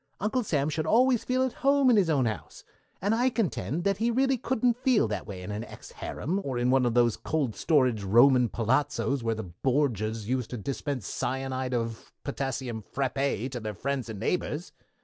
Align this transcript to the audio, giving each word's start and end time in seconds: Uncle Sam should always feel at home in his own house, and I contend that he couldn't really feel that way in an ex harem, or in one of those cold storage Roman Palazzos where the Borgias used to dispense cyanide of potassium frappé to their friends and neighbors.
Uncle 0.19 0.41
Sam 0.43 0.67
should 0.67 0.87
always 0.87 1.23
feel 1.23 1.43
at 1.43 1.53
home 1.61 1.87
in 1.91 1.95
his 1.95 2.09
own 2.09 2.25
house, 2.25 2.63
and 3.03 3.13
I 3.13 3.29
contend 3.29 3.83
that 3.83 3.97
he 3.97 4.09
couldn't 4.39 4.69
really 4.83 4.83
feel 4.83 5.07
that 5.09 5.27
way 5.27 5.43
in 5.43 5.51
an 5.51 5.63
ex 5.63 5.91
harem, 5.91 6.41
or 6.43 6.57
in 6.57 6.71
one 6.71 6.87
of 6.87 6.95
those 6.95 7.15
cold 7.15 7.55
storage 7.55 8.01
Roman 8.01 8.49
Palazzos 8.49 9.21
where 9.21 9.35
the 9.35 9.43
Borgias 9.61 10.27
used 10.27 10.49
to 10.49 10.57
dispense 10.57 11.05
cyanide 11.05 11.75
of 11.75 12.11
potassium 12.23 12.81
frappé 12.81 13.47
to 13.51 13.59
their 13.59 13.75
friends 13.75 14.09
and 14.09 14.19
neighbors. 14.19 14.71